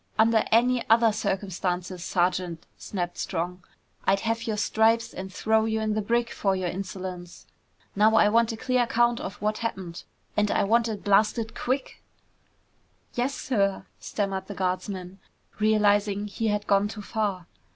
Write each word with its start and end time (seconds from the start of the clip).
"Under 0.17 0.43
any 0.51 0.83
other 0.89 1.11
circumstances, 1.11 2.03
Sergeant," 2.03 2.65
snapped 2.75 3.19
Strong, 3.19 3.63
"I'd 4.03 4.21
have 4.21 4.47
your 4.47 4.57
stripes 4.57 5.13
and 5.13 5.31
throw 5.31 5.65
you 5.65 5.79
in 5.79 5.93
the 5.93 6.01
brig 6.01 6.31
for 6.31 6.55
your 6.55 6.69
insolence! 6.69 7.45
Now 7.95 8.15
I 8.15 8.27
want 8.27 8.51
a 8.51 8.57
clear 8.57 8.81
account 8.81 9.19
of 9.19 9.35
what 9.43 9.59
happened. 9.59 10.01
And 10.35 10.49
I 10.49 10.63
want 10.63 10.87
it 10.87 11.03
blasted 11.03 11.53
quick!" 11.53 12.01
"Yes, 13.13 13.35
sir!" 13.35 13.85
stammered 13.99 14.47
the 14.47 14.55
guardsman, 14.55 15.19
realizing 15.59 16.25
he 16.25 16.47
had 16.47 16.65
gone 16.65 16.87
too 16.87 17.03
far. 17.03 17.45